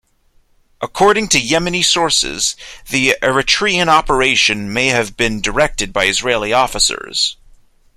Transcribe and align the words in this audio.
According 0.81 1.27
to 1.27 1.39
Yemeni 1.39 1.85
sources, 1.85 2.55
the 2.89 3.15
Eritrean 3.21 3.85
operation 3.87 4.73
may 4.73 4.87
have 4.87 5.15
been 5.15 5.41
directed 5.41 5.93
by 5.93 6.05
Israeli 6.05 6.51
officers. 6.51 7.37